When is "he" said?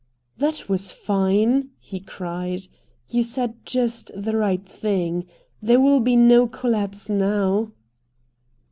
1.77-1.99